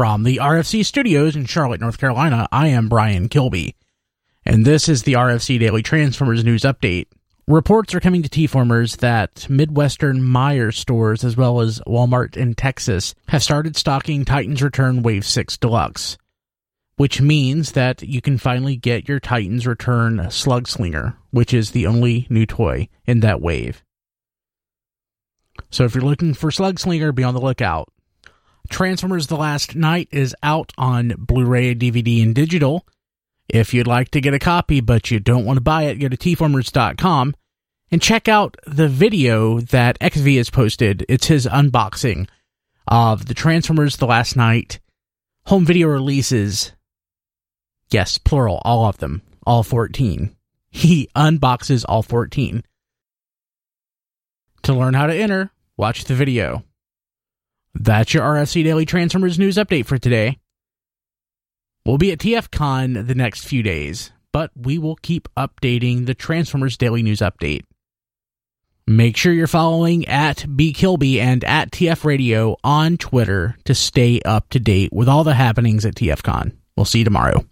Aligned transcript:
From 0.00 0.22
the 0.22 0.38
RFC 0.38 0.82
studios 0.86 1.36
in 1.36 1.44
Charlotte, 1.44 1.82
North 1.82 1.98
Carolina, 1.98 2.48
I 2.50 2.68
am 2.68 2.88
Brian 2.88 3.28
Kilby. 3.28 3.76
And 4.46 4.64
this 4.64 4.88
is 4.88 5.02
the 5.02 5.12
RFC 5.12 5.60
Daily 5.60 5.82
Transformers 5.82 6.42
News 6.42 6.62
Update. 6.62 7.08
Reports 7.46 7.94
are 7.94 8.00
coming 8.00 8.22
to 8.22 8.30
T-Formers 8.30 8.96
that 8.96 9.46
Midwestern 9.50 10.22
Meijer 10.22 10.72
stores, 10.72 11.22
as 11.22 11.36
well 11.36 11.60
as 11.60 11.82
Walmart 11.86 12.34
in 12.34 12.54
Texas, 12.54 13.14
have 13.28 13.42
started 13.42 13.76
stocking 13.76 14.24
Titans 14.24 14.62
Return 14.62 15.02
Wave 15.02 15.26
6 15.26 15.58
Deluxe, 15.58 16.16
which 16.96 17.20
means 17.20 17.72
that 17.72 18.00
you 18.00 18.22
can 18.22 18.38
finally 18.38 18.76
get 18.76 19.06
your 19.06 19.20
Titans 19.20 19.66
Return 19.66 20.30
Slug 20.30 20.66
Slinger, 20.66 21.18
which 21.30 21.52
is 21.52 21.72
the 21.72 21.86
only 21.86 22.26
new 22.30 22.46
toy 22.46 22.88
in 23.04 23.20
that 23.20 23.42
wave. 23.42 23.84
So 25.68 25.84
if 25.84 25.94
you're 25.94 26.02
looking 26.02 26.32
for 26.32 26.50
Slug 26.50 26.78
Slinger, 26.78 27.12
be 27.12 27.22
on 27.22 27.34
the 27.34 27.40
lookout. 27.42 27.92
Transformers 28.70 29.26
The 29.26 29.36
Last 29.36 29.76
Knight 29.76 30.08
is 30.10 30.34
out 30.42 30.72
on 30.78 31.14
Blu 31.18 31.44
ray, 31.44 31.74
DVD, 31.74 32.22
and 32.22 32.34
digital. 32.34 32.86
If 33.48 33.74
you'd 33.74 33.86
like 33.86 34.10
to 34.12 34.20
get 34.20 34.32
a 34.32 34.38
copy 34.38 34.80
but 34.80 35.10
you 35.10 35.18
don't 35.20 35.44
want 35.44 35.56
to 35.58 35.62
buy 35.62 35.84
it, 35.84 35.96
go 35.96 36.08
to 36.08 36.16
tformers.com 36.16 37.34
and 37.90 38.00
check 38.00 38.28
out 38.28 38.56
the 38.66 38.88
video 38.88 39.60
that 39.60 39.98
XV 40.02 40.26
has 40.36 40.50
posted. 40.50 41.04
It's 41.08 41.26
his 41.26 41.46
unboxing 41.46 42.28
of 42.86 43.26
the 43.26 43.34
Transformers 43.34 43.96
The 43.96 44.06
Last 44.06 44.36
Knight 44.36 44.78
home 45.46 45.64
video 45.64 45.88
releases. 45.88 46.72
Yes, 47.90 48.18
plural, 48.18 48.62
all 48.64 48.86
of 48.86 48.98
them, 48.98 49.22
all 49.46 49.62
14. 49.62 50.36
He 50.72 51.08
unboxes 51.16 51.84
all 51.88 52.04
14. 52.04 52.62
To 54.62 54.72
learn 54.72 54.94
how 54.94 55.08
to 55.08 55.14
enter, 55.14 55.50
watch 55.76 56.04
the 56.04 56.14
video. 56.14 56.62
That's 57.74 58.12
your 58.12 58.24
RFC 58.24 58.64
Daily 58.64 58.84
Transformers 58.84 59.38
news 59.38 59.56
update 59.56 59.86
for 59.86 59.98
today. 59.98 60.38
We'll 61.86 61.98
be 61.98 62.12
at 62.12 62.18
TFCon 62.18 63.06
the 63.06 63.14
next 63.14 63.44
few 63.44 63.62
days, 63.62 64.12
but 64.32 64.50
we 64.54 64.78
will 64.78 64.96
keep 64.96 65.28
updating 65.36 66.06
the 66.06 66.14
Transformers 66.14 66.76
Daily 66.76 67.02
News 67.02 67.20
Update. 67.20 67.62
Make 68.86 69.16
sure 69.16 69.32
you're 69.32 69.46
following 69.46 70.06
at 70.08 70.38
bkilby 70.38 71.18
and 71.18 71.44
at 71.44 71.70
TF 71.70 72.04
Radio 72.04 72.56
on 72.64 72.96
Twitter 72.96 73.56
to 73.64 73.74
stay 73.74 74.20
up 74.24 74.48
to 74.50 74.58
date 74.58 74.92
with 74.92 75.08
all 75.08 75.22
the 75.22 75.34
happenings 75.34 75.86
at 75.86 75.94
TFCon. 75.94 76.56
We'll 76.76 76.84
see 76.86 76.98
you 76.98 77.04
tomorrow. 77.04 77.44